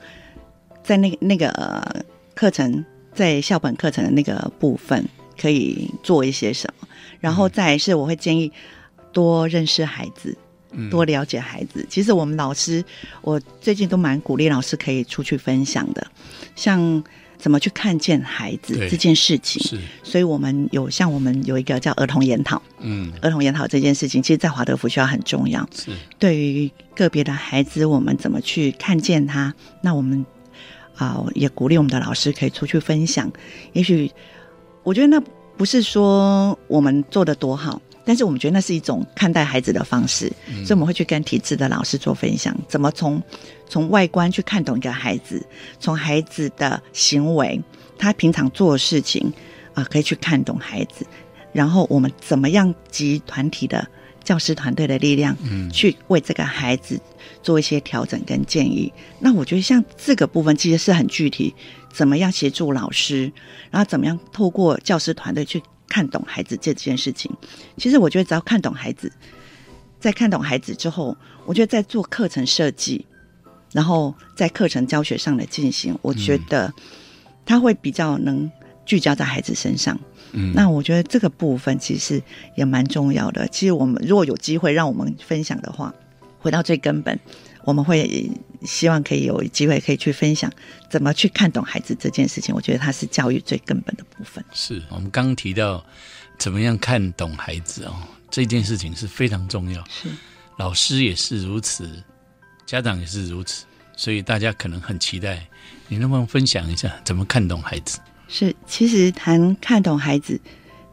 [0.83, 2.83] 在那个那个呃课程，
[3.13, 5.07] 在校本课程的那个部分，
[5.39, 6.87] 可以做一些什么。
[7.23, 8.51] 然后再来是，我会建议
[9.13, 10.37] 多认识孩子，
[10.71, 11.87] 嗯多了解孩子。
[11.89, 12.83] 其实我们老师，
[13.21, 16.05] 我最近都蛮鼓励老师可以出去分享的，
[16.53, 17.01] 像
[17.37, 19.63] 怎么去看见孩子对这件事情。
[19.63, 25.65] 是所以我们有像我们有一个叫儿童研讨，嗯儿童研讨这件事情，其实在华德福学校很重要。
[25.73, 29.55] 是对于个别的孩子，我们怎么去看见他？
[29.81, 30.25] 那我们
[30.97, 33.31] 啊、也鼓励我们的老师可以出去分享。
[33.71, 34.11] 也许
[34.83, 35.23] 我觉得那
[35.57, 40.31] 不是说我们做的多好，但是我们觉得那是一种看待孩子的方式，
[40.65, 43.21] 所以我们会去跟体制的老师做分享，怎么从
[43.67, 45.45] 从外观去看懂一个孩子，
[45.79, 47.61] 从孩子的行为，
[47.97, 49.31] 他平常做的事情
[49.73, 51.05] 啊、可以去看懂孩子，
[51.51, 53.87] 然后我们怎么样集团体的
[54.23, 56.99] 教师团队的力量，嗯去为这个孩子
[57.41, 58.91] 做一些调整跟建议。
[59.19, 61.53] 那我觉得像这个部分其实是很具体，
[61.93, 63.31] 怎么样协助老师，
[63.69, 67.31] 然后怎么样透过教师团队去看懂孩子这件事情。
[67.77, 69.11] 其实我觉得只要看懂孩子，
[69.99, 73.05] 在看懂孩子之后，我觉得在做课程设计，
[73.71, 76.73] 然后在课程教学上的进行，我觉得
[77.45, 78.51] 他会比较能
[78.85, 79.97] 聚焦在孩子身上。
[80.35, 82.19] 嗯那我觉得这个部分其实
[82.57, 83.47] 也蛮重要的。
[83.49, 85.93] 其实我们如果有机会让我们分享的话，
[86.39, 87.19] 回到最根本，
[87.63, 88.29] 我们会
[88.63, 90.51] 希望可以有机会可以去分享
[90.89, 92.53] 怎么去看懂孩子这件事情。
[92.53, 94.43] 我觉得它是教育最根本的部分。
[94.53, 95.83] 是我们刚刚提到
[96.37, 97.95] 怎么样看懂孩子哦，
[98.29, 99.83] 这件事情是非常重要。
[99.89, 100.09] 是
[100.57, 102.03] 老师也是如此，
[102.65, 105.45] 家长也是如此，所以大家可能很期待
[105.87, 107.99] 你能不能分享一下怎么看懂孩子？
[108.27, 110.39] 是，其实谈看懂孩子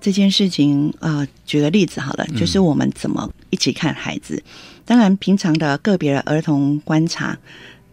[0.00, 4.42] 这件事情，呃，举个例子好了，就是我们怎么一起看孩子。
[4.90, 7.38] 当然，平常的个别的儿童观察，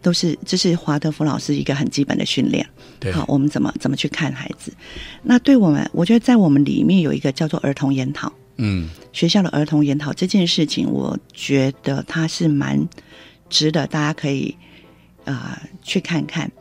[0.01, 2.67] 都是这是华德福老师一个很基本的训练。
[2.99, 4.73] 对，好，我们怎么怎么去看孩子？
[5.21, 12.89] 那对我们，我觉得在我们里面有一个叫做儿童研讨，嗯学校的儿童研讨这件事情，我觉得它是蛮
[13.47, 14.57] 值得大家可以
[15.25, 16.51] 呃去看看。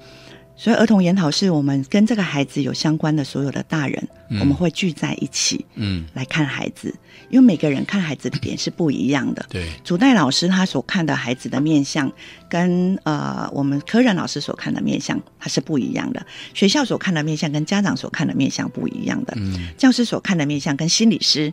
[0.57, 6.95] 所以儿童研讨是我们跟这个孩子有相关的所有的大人，嗯我们会聚在一起嗯，来看孩子，
[7.29, 9.45] 因为每个人看孩子的点是不一样的。
[9.51, 12.11] 对，主代老师他所看的孩子的面相，
[12.49, 16.27] 跟呃我们科任老师所看的面相，它是不一样的。
[16.55, 19.35] 学校所看的面相跟家长所看的面相不一样的。
[19.37, 21.53] 嗯教师所看的面相跟心理师、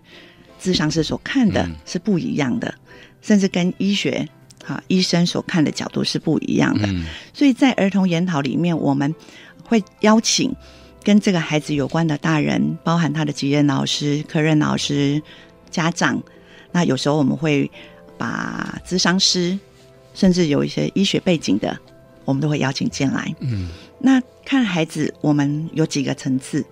[0.59, 2.73] 智商师所看的嗯是不一样的，
[3.21, 4.25] 甚至跟医学
[4.63, 6.87] 哈医生所看的角度是不一样的。
[6.87, 9.13] 嗯所以在儿童研讨里面，我们
[9.65, 10.55] 会邀请
[11.03, 15.21] 跟这个孩子有关的大人，包含他的级任老师、科任老师、
[15.69, 16.21] 家长。
[16.71, 17.69] 那有时候我们会
[18.17, 19.59] 把咨商师，
[20.13, 21.77] 甚至有一些医学背景的，
[22.25, 23.33] 我们都会邀请进来。
[23.41, 26.65] 嗯那看孩子，我们有几个层次。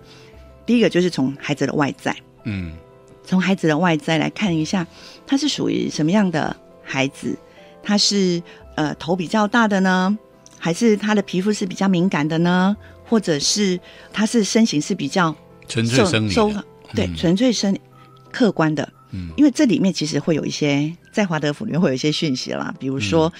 [0.64, 2.72] 第一个就是从孩子的外在，嗯
[3.24, 4.86] 从孩子的外在来看一下，
[5.26, 7.36] 他是属于什么样的孩子？
[7.82, 8.42] 他是
[8.76, 10.16] 呃头比较大的呢，
[10.58, 12.76] 还是他的皮肤是比较敏感的呢？
[13.04, 13.78] 或者是
[14.12, 15.34] 他是身形是比较
[15.68, 16.34] 纯粹生理
[16.94, 17.78] 对嗯纯粹生
[18.30, 18.88] 客观的？
[19.12, 23.30] 嗯因为这里面其实会有一些在华德福里面会有一些讯息啦，比如说、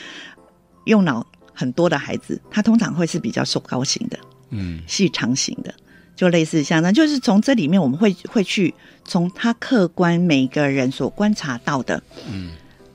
[0.85, 4.19] 用脑很多的孩子，他通常会是比较瘦高型的。
[4.51, 5.73] 嗯细长型的，
[6.15, 12.51] 就类似像那，就是从这里面我们会会去从他客观每个人所观察到的嗯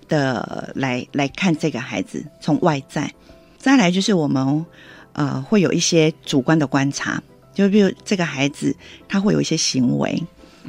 [0.08, 3.14] 的来来看这个孩子，从外在，
[3.58, 4.66] 再来就是我们
[5.14, 7.22] 呃会有一些主观的观察，
[7.54, 8.76] 就比如这个孩子
[9.08, 10.24] 他会有一些行为。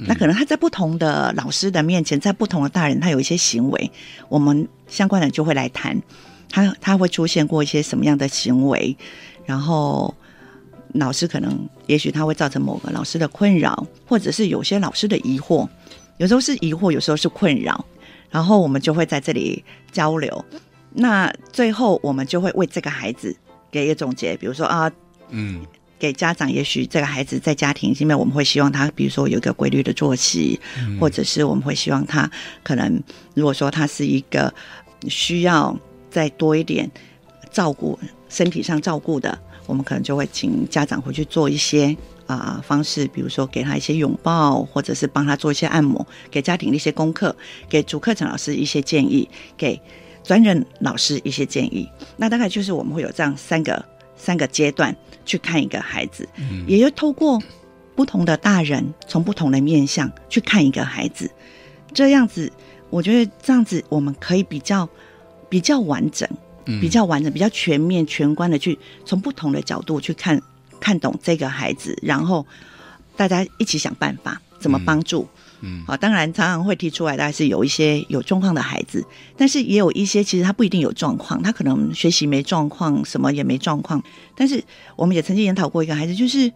[0.06, 3.90] 那可能他在不同的老师的面前，在不同的大人，他有一些行为，
[4.28, 6.00] 我们相关的就会来谈，
[6.48, 8.96] 他他会出现过一些什么样的行为，
[9.44, 10.14] 然后
[10.92, 15.68] 老师可能也许他会造成某个老师的困扰，或者是有些老师的疑惑，
[16.18, 17.84] 有时候是疑惑，有时候是困扰，
[18.30, 20.44] 然后我们就会在这里交流。
[20.94, 23.36] 那最后我们就会为这个孩子
[23.70, 24.90] 给一个总结，比如说啊，
[25.28, 25.64] 嗯
[25.98, 30.58] 给家长，也许这个孩子在家庭里面，我们会希望他，比如说有一个规律的作息，
[31.00, 32.30] 或者是我们会希望他
[32.62, 33.02] 可能，
[33.34, 34.52] 如果说他是一个
[35.08, 35.76] 需要
[36.10, 36.88] 再多一点
[37.50, 39.36] 照顾身体上照顾的，
[39.66, 41.96] 我们可能就会请家长回去做一些
[42.28, 47.34] 啊、方式，比如说给他一些拥抱，或者是帮他做一些按摩，给家庭的一些功课，
[47.68, 49.80] 给主课程老师一些建议，给
[50.22, 51.88] 专任老师一些建议。
[52.18, 53.82] 那大概就是我们会有这样三个
[54.14, 56.28] 三个阶段去看一个孩子，
[56.66, 57.42] 也就透过
[57.96, 61.30] 不同的大人从不同的面向去看一个孩子，
[61.94, 62.52] 这样子，
[62.90, 64.86] 我觉得这样子我们可以比较
[65.48, 66.28] 比较完整，
[66.66, 66.78] 嗯。
[66.78, 70.40] 比较完整、比较全面、全观的去从不同的角度去看
[70.80, 72.46] 看懂这个孩子，然后
[73.16, 75.28] 大家一起想办法怎么帮助。
[75.60, 79.04] 嗯好，当然常常会提出来，大概是有一些有状况的孩子，
[79.36, 84.00] 但是也有一些其实他不一定有状况，他可能学习没状况，什么也没状况。
[84.36, 84.62] 但是
[84.94, 86.52] 我们也曾经研讨过一个孩子，就是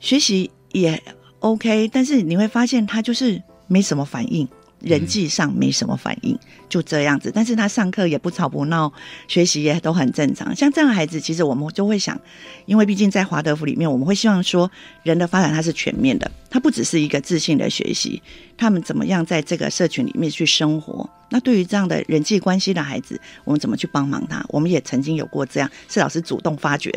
[0.00, 1.00] 学习也
[1.38, 4.48] OK，但是你会发现他就是没什么反应，
[4.84, 7.32] 人际上没什么反应，就这样子。
[7.34, 8.92] 但是他上课也不吵不闹，
[9.26, 10.54] 学习也都很正常。
[10.54, 12.20] 像这样的孩子，其实我们就会想，
[12.66, 14.70] 因为毕竟在华德福里面，我们会希望说
[15.02, 18.22] 人的发展它是全面的，它不只是一个自信的学习，
[18.56, 21.08] 他们怎么样在这个社群里面去生活。
[21.30, 24.44] 那对于这样的人际关系的孩子，我们怎么去帮忙他？
[24.48, 26.92] 我们也曾经有过这样，是老师主动发掘，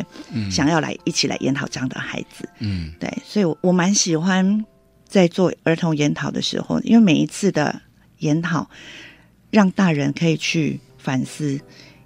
[0.52, 2.48] 想要来一起来研讨这样的孩子。
[2.60, 4.64] 嗯对，所以我我蛮喜欢
[5.08, 7.82] 在做儿童研讨的时候，因为每一次的
[8.20, 8.70] 研讨，
[9.50, 11.60] 让大人可以去反思，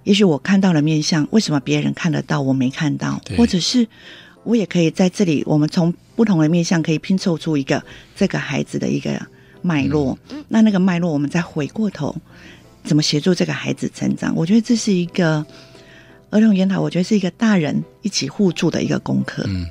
[0.04, 3.86] 也许我看到了面相，为什么别人看得到我没看到，或者是
[4.44, 7.82] 我也可以在这里，我们从不同的面相可以拼凑出一个
[8.14, 9.20] 这个孩子的一个
[9.60, 10.18] 脉络。
[10.48, 12.14] 那那个脉络，我们再回过头，
[12.84, 14.34] 怎么协助这个孩子成长？
[14.36, 15.44] 我觉得这是一个。
[16.34, 19.44] 儿童研讨，我觉得是一个大人一起互助的一个功课。
[19.46, 19.68] 嗯，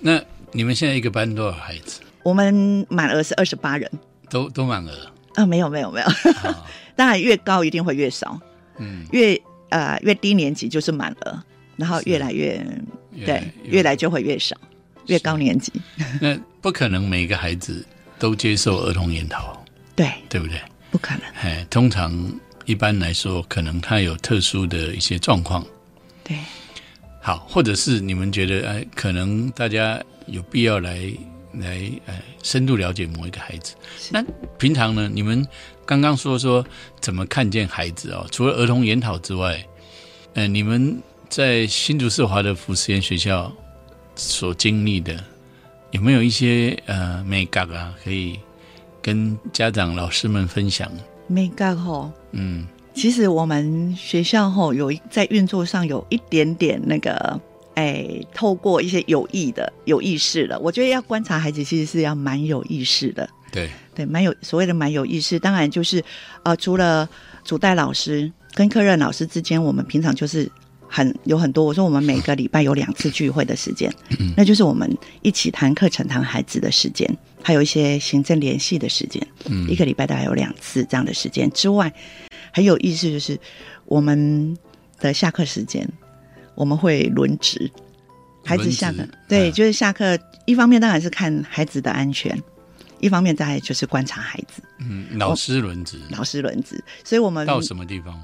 [0.00, 2.02] 那你们现在一个班多少孩子？
[2.28, 3.90] 我们满额是二十八人，
[4.28, 5.10] 都都满额。
[5.34, 6.66] 啊，没有没有没有，啊？
[6.94, 8.38] 当然越高一定会越少，
[8.76, 11.42] 嗯，越呃越低年级就是满额，
[11.76, 12.62] 然后越来越
[13.24, 13.96] 对，越来。
[13.96, 14.54] 就会越少，
[15.06, 15.72] 越高年级。
[16.20, 17.82] 那不可能每个孩子
[18.18, 19.64] 都接受儿童研讨，
[19.96, 20.60] 对，对不对？
[20.90, 22.12] 不可能，哎，通常
[22.66, 25.64] 一般来说，可能他有特殊的一些状况。
[26.22, 26.36] 对，
[27.22, 31.00] 好，或者是你们觉得，哎，可能大家有必要来
[31.52, 33.74] 来，哎，深度了解某一个孩子。
[34.10, 34.24] 那
[34.58, 35.46] 平常呢，你们
[35.86, 36.64] 刚刚说说
[37.00, 38.26] 怎么看见孩子哦？
[38.30, 39.64] 除了儿童研讨之外，
[40.34, 43.52] 呃，你们在新竹市华德福实验学校
[44.14, 45.22] 所经历的，
[45.90, 48.38] 有没有一些呃美感啊，可以
[49.00, 50.90] 跟家长、老师们分享？
[51.26, 52.10] 美感吼。
[52.32, 57.40] 嗯其实我们学校吼有一在运作上有一点点那个，
[57.78, 63.28] 哎，透过一些有意的、有意识的，我觉得要观察孩子，其实是要蛮有意识的。
[63.52, 66.02] 对，对，蛮有所谓的蛮有意识，当然就是
[66.42, 67.08] 呃，除了
[67.44, 70.50] 主带老师跟科任老师之间，我们平常就是
[70.88, 71.64] 很有很多。
[71.64, 73.94] 我说我们每个礼拜有两次聚会的时间，
[74.36, 77.08] 那就是我们一起谈课程、谈孩子的时间，
[77.44, 79.24] 还有一些行政联系的时间。
[79.46, 81.92] 嗯一个礼拜大概有两次这样的时间之外，
[82.52, 83.38] 很有意思就是
[83.84, 84.56] 我们
[84.98, 85.88] 的下课时间，
[86.58, 87.70] 我们会轮值。
[88.44, 90.18] 孩子下课，对，嗯就是下课。
[90.44, 92.36] 一方面当然是看孩子的安全，
[92.98, 96.82] 一方面再来就是观察孩子，嗯，老师轮值老师轮值。
[97.04, 98.18] 所以我们到什么地方？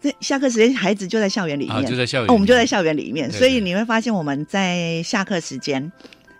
[0.00, 5.90] 在下课时间，孩子就在校园里面，啊，就在校园、哦，我们就在校园里面，对所以你会发现我们在下课时间，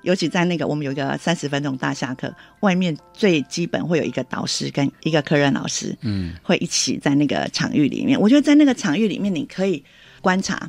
[0.03, 8.21] 尤其在那个我们有一个三十分钟大下课，外面最基本会有一个导师跟一个科任老师，嗯会一起在那个场域里面。
[8.21, 9.85] 我觉得在那个场域里面，你可以
[10.21, 10.69] 观察，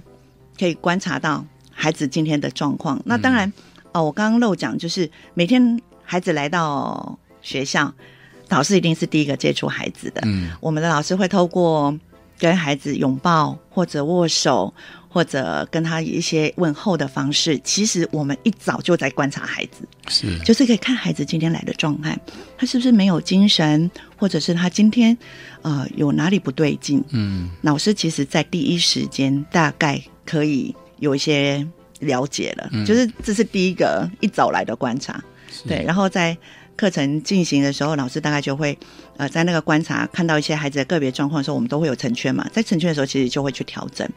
[0.60, 3.02] 可以观察到孩子今天的状况。
[3.06, 3.52] 那当然，
[3.94, 7.94] 哦，我刚刚漏讲，就是每天孩子来到学校，
[8.50, 10.22] 导师一定是第一个接触孩子的。
[10.26, 11.98] 嗯我们的老师会透过
[12.38, 14.74] 跟孩子拥抱或者握手，
[15.08, 17.60] 或者跟他一些问候的方式。
[17.64, 22.18] 其实我们一早就在观察孩子，是就是可以看孩子今天来的状态，
[22.58, 25.18] 他是不是没有精神，或者是他今天
[25.62, 27.04] 呃有哪里不对劲。
[27.12, 31.66] 嗯老师其实在第一时间大概可以有一些
[32.00, 35.20] 了解了，嗯就是这是第一个一早来的观察。
[35.68, 36.38] 对，然后在
[36.76, 38.78] 课程进行的时候，老师大概就会
[39.18, 44.08] 呃在那个观察看到一些孩子的个别状况的时候，我们都会有成圈嘛，在成圈的时候，其实就会去调整。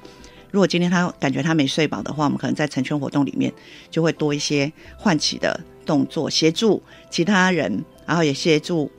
[0.50, 3.50] 如果今天他感觉他没睡饱的话，我们可能在成圈活动里面
[3.90, 8.90] 就会多一些唤起的动作，协助其他人，然后也协助。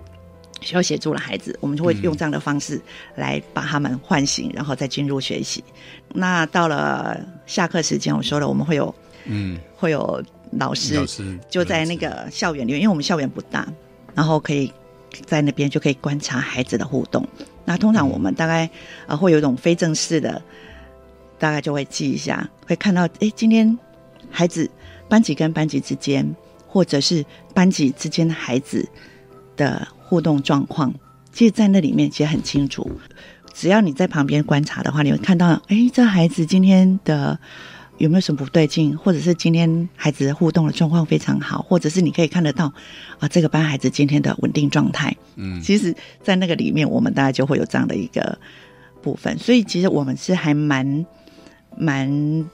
[0.61, 2.79] 需要协助的孩子，我们就会用这样的方式
[3.15, 5.61] 来把他们唤醒，然后再进入学习。
[6.13, 8.93] 那到了下课时间，我说了，我们会有
[9.25, 13.67] 嗯，会有老师老师就在那个校园里面，因为我们校园不大，
[14.13, 14.71] 然后可以
[15.25, 17.27] 在那边就可以观察孩子的互动。
[17.65, 18.69] 那通常我们大概
[19.07, 20.41] 呃会有一种非正式的，
[21.39, 23.77] 大概就会记一下，会看到哎，今天
[24.29, 24.69] 孩子
[25.09, 26.23] 班级跟班级之间，
[26.67, 28.87] 或者是班级之间的孩子
[29.55, 30.93] 的互动状况，
[31.31, 32.89] 其实，在那里面其实很清楚。
[33.53, 37.39] 只要你在旁边观察的话，你会看到，哎，这孩子今天的
[37.99, 42.73] 有没有什么不对劲，或者是今天孩子互动的状况非常好，或者是你可以看得到
[43.19, 45.15] 啊，这个班孩子今天的稳定状态。
[45.35, 48.37] 嗯，其实，在那个里面，我们大概就会有这样的一个
[49.01, 49.37] 部分。
[49.37, 51.05] 所以，其实我们是还蛮
[51.77, 52.49] 蛮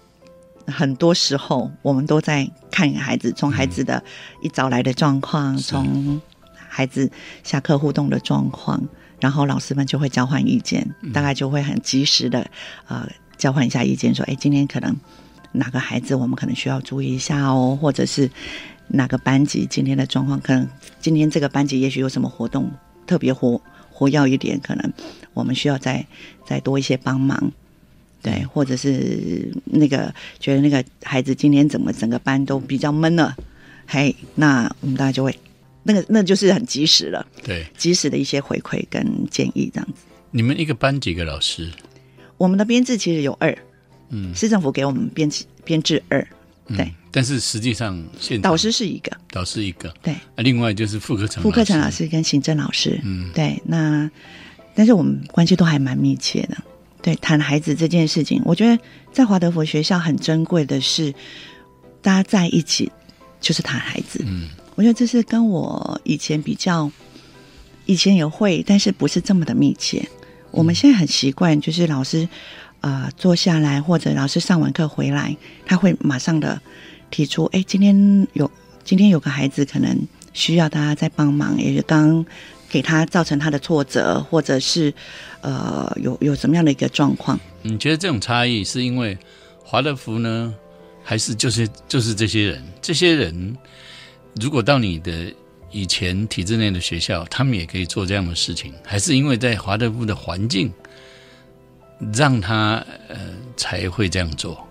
[0.67, 4.03] 很多时候，我们都在看孩子，从孩子的
[4.41, 6.21] 一早来的状况，是从
[6.53, 7.09] 孩子
[7.43, 8.81] 下课互动的状况，
[9.19, 12.49] 然后老师们就会交换意见，大概就会很及时的
[12.87, 13.07] 呃
[13.37, 14.95] 交换一下意见，说，哎，今天可能
[15.51, 18.29] 哪个孩子我们可能需要注意一下哦，或者是
[18.87, 20.67] 哪个班级今天的状况，可能
[20.99, 22.71] 今天这个班级也许有什么活动
[23.05, 23.61] 特别活
[23.91, 24.93] 活跃一点，可能
[25.33, 26.05] 我们需要再
[26.45, 27.51] 再多一些帮忙。
[28.21, 33.33] 对，或者是那个觉得那个孩子今天怎么整个班都比较闷了，
[33.87, 35.39] 嘿，那我们大家就会
[35.83, 40.01] 那个那就是很及时了，对，及时的一些回馈跟建议这样子。
[40.31, 41.71] 你们一个班几个老师？
[42.37, 43.57] 我们的编制其实有二，
[44.09, 46.25] 嗯，市政府给我们编制编制二，
[46.67, 46.85] 对。
[46.85, 54.09] 嗯，但是实际上现场导师是一个，导师一个，对，啊，另外就是副课程副课程老师跟行政老师，嗯，对，那
[54.75, 56.57] 但是我们关系都还蛮密切的。
[57.01, 58.77] 对，谈孩子这件事情，我觉得
[59.11, 61.13] 在华德福学校很珍贵的是，
[62.01, 62.91] 大家在一起
[63.39, 64.21] 就是谈孩子。
[64.27, 64.49] 嗯，
[64.79, 66.89] 我觉得这是跟我以前比较，
[67.85, 70.07] 以前也会，但是不是这么的密切。
[70.51, 72.25] 我们现在很习惯，就是老师
[72.79, 76.61] 呃坐下来，或者老师上完课回来，他会马上的
[77.11, 78.49] 提出，哎，今天有
[78.85, 79.99] 今天有个孩子可能
[80.31, 82.25] 需要大家在帮忙，也是刚
[82.69, 84.93] 给他造成他的挫折，或者是
[85.41, 87.37] 呃有有什么样的一个状况。
[87.63, 89.17] 你觉得这种差异是因为
[89.61, 90.55] 华德福呢，
[91.03, 92.63] 还是就是就是这些人？
[92.81, 93.57] 这些人
[94.35, 95.33] 如果到你的
[95.71, 100.71] 以前体制内的学校，他们也可以做这样的事情，还是因为在华德福的环境
[102.13, 103.17] 让他呃
[103.57, 104.65] 才会这样做？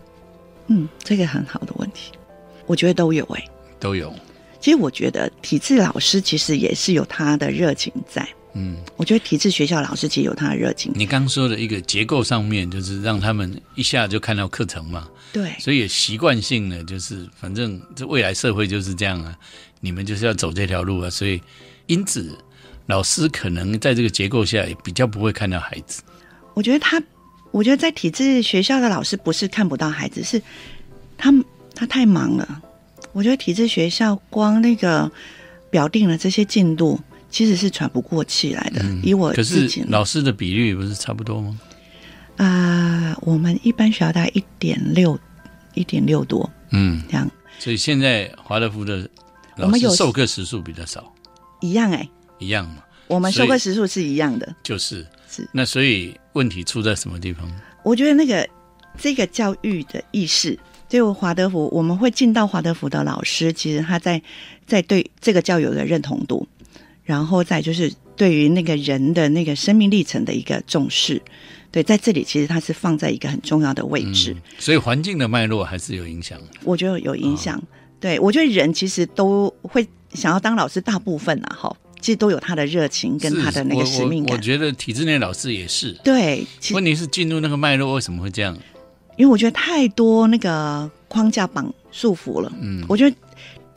[0.68, 2.12] 嗯，这个很好的问题，
[2.66, 3.44] 我觉得都有哎、
[3.78, 4.12] 都有，
[4.60, 8.28] 其实我觉得体制老师其实也是有他的热情在。
[8.54, 10.90] 嗯，我觉得体制学校老师其实有他的热情。
[10.94, 19.36] 你刚说的一个结构上面，就是让他们一下就看到课程嘛，对，所以也习惯性的就是，反正这未来社会就是这样啊，
[19.80, 21.40] 你们就是要走这条路啊，所以
[21.86, 22.36] 因此
[22.86, 26.02] 老师可能在这个结构下也比较不会看到孩子。
[26.54, 27.00] 我觉得他，
[27.52, 30.42] 我觉得在体制学校的老师不是看不到孩子，是
[31.16, 31.32] 他
[31.74, 32.62] 他太忙了。
[33.12, 35.10] 我觉得体制学校光那个
[35.70, 36.98] 表定了这些进度，
[37.30, 38.84] 其实是喘不过气来的。
[39.02, 41.58] 以我嗯可是自己老师的比率不是差不多吗？
[42.36, 45.18] 啊、我们一般学校大概一点六，
[45.74, 48.98] 一点六多嗯，这样所以现在华德福的
[49.56, 51.12] 老我们有师授课时数比较少，
[51.60, 52.08] 一样哎、
[52.38, 54.54] 一样嘛，我们授课时数是一样的。
[54.62, 57.50] 就是是那所以问题出在什么地方？
[57.82, 58.48] 我觉得那个
[58.96, 60.56] 这个教育的意识，
[60.88, 64.22] 就华德福，我们会进到华德福的老师，其实他在
[64.64, 66.46] 在对这个教育有个认同度，
[67.08, 71.22] 然后再就是对于那个人的那个生命历程的一个重视。
[71.70, 76.38] 对，在这里其实它是放在一个很重要的位置，嗯，所以环境的脉络还是有影响。
[76.64, 77.58] 我觉得有影响。
[77.98, 84.32] 对我觉得人其实都会想要当老师，大部分啊，哈，其实都有他的热情跟他的那个使命感。
[84.32, 85.92] 我我我觉得体制内老师也是。
[86.04, 88.54] 对，问题是进入那个脉络为什么会这样？
[89.16, 92.52] 因为我觉得太多那个框架绑束缚了。
[92.60, 93.16] 嗯，我觉得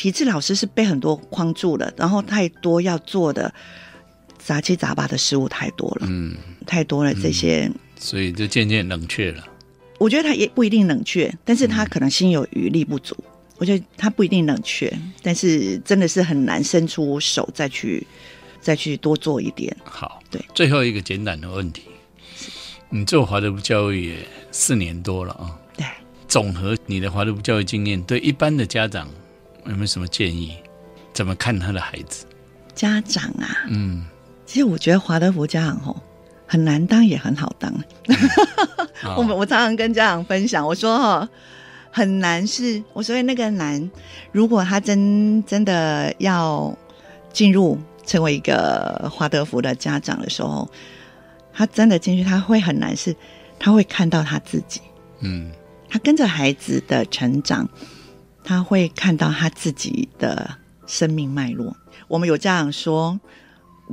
[0.02, 3.54] 体制老师是被很多框住了，然后太多要做的
[4.39, 6.36] 杂七杂八的事物太多了，嗯，
[6.66, 7.72] 太多了这些。
[7.99, 9.43] 所以就渐渐冷却了。
[9.99, 13.16] 我觉得他也不一定冷却，但是他可能心有余力不足。
[13.60, 14.91] 我觉得他不一定冷却，
[15.22, 18.04] 但是真的是很难伸出手再去
[18.60, 19.78] 再去多做一点。
[19.84, 21.84] 好，对，最后一个简短的问题，
[22.89, 24.16] 你做华德福教育也
[24.52, 25.86] 四年多了啊，对，
[26.28, 29.08] 总和你的华德福教育经验，对一般的家长
[29.66, 30.57] 有没有什么建议？
[31.14, 32.26] 怎么看他的孩子？
[32.74, 34.05] 家长啊，嗯
[34.45, 35.95] 其实我觉得华德福家长吼
[36.47, 37.72] 很难当也很好当。
[39.03, 41.30] 啊我们我常常跟家长分享，我说哈，
[41.91, 43.89] 很难是我所以那个难，
[44.32, 46.76] 如果他真真的要
[47.32, 50.68] 进入成为一个华德福的家长的时候，
[51.53, 53.16] 他真的进去，他会很难是，
[53.59, 54.82] 他会看到他自己，
[55.20, 55.51] 嗯
[55.89, 57.70] 他跟着孩子的成长，
[58.43, 61.75] 他会看到他自己的生命脉络。
[62.07, 63.19] 我们有家长说，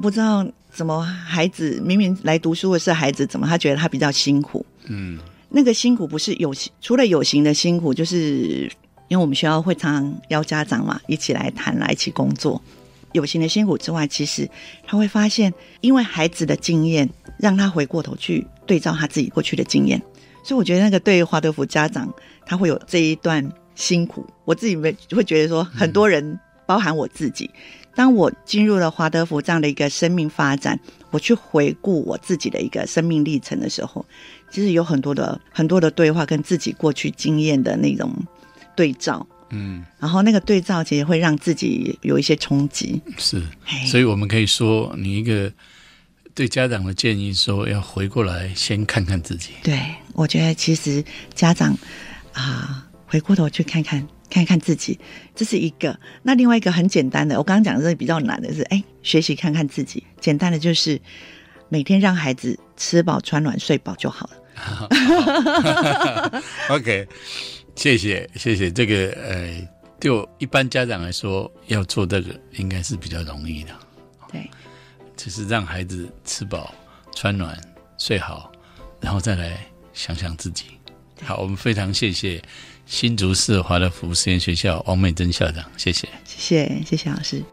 [0.02, 4.64] 不知道怎么孩子明明来读书的是孩子，怎么他觉得他比较辛苦？
[4.86, 5.18] 嗯
[5.50, 8.70] 那个辛苦不是有形，除了有形的辛苦，就是
[9.08, 12.60] 因为我们学校会常常邀家长嘛，一起来谈，来一起工作。
[13.12, 14.46] 有形的辛苦之外，其实
[14.86, 19.98] 他会发现，因为孩子的经验，让他回过头去对照他自己过去的经验，
[20.44, 22.12] 所以我觉得那个对于华德福家长，
[22.44, 24.26] 他会有这一段辛苦。
[24.44, 27.48] 我自己没会觉得说，很多人，包含我自己，
[27.94, 30.78] 当我进入了华德福这样的一个生命发展，
[31.12, 34.04] 我去回顾我自己的一个生命历程的时候，
[34.50, 38.12] 其实有很多的很多的对话跟自己过去经验的那种
[38.74, 43.00] 对照，嗯，然后那个对照其实会让自己有一些冲击。
[43.16, 43.40] 是，
[43.86, 45.52] 所以我们可以说，你一个
[46.34, 49.50] 对家长的建议说，要回过来先看看自己。
[49.62, 49.80] 对，
[50.14, 51.04] 我觉得其实
[51.34, 51.76] 家长
[52.32, 55.00] 啊，回过头去看看看看自己，
[55.34, 55.98] 这是一个。
[56.22, 60.04] 那另外一个很简单的，我刚刚讲的是比较难的是，哎，学习看看自己。
[60.20, 61.00] 简单的就是
[61.70, 64.36] 每天让孩子吃饱穿暖睡饱就好了。
[66.68, 67.08] OK，
[67.74, 68.70] 谢谢谢谢。
[68.70, 73.70] 这个呃，就一般家长来说，要做这个应该是比较容易的，
[74.30, 74.50] 对，
[75.16, 76.74] 就是让孩子吃饱、
[77.14, 77.58] 穿暖、
[77.96, 78.52] 睡好，
[79.00, 79.58] 然后再来
[79.94, 80.66] 想想自己。
[81.22, 82.42] 好，我们非常谢谢
[82.88, 86.08] 新竹市华乐福实验学校王美珍校长，谢谢。
[86.24, 87.44] 谢谢谢谢老师。